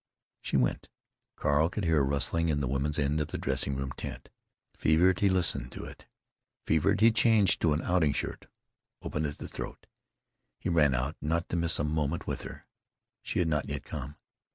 [0.41, 0.89] She went.
[1.35, 4.29] Carl could hear a rustling in the women's end of the dressing room tent.
[4.75, 6.07] Fevered, he listened to it.
[6.65, 8.47] Fevered, he changed to an outing shirt,
[9.03, 9.85] open at the throat.
[10.59, 12.65] He ran out, not to miss a moment with her....
[13.21, 14.15] She had not yet come.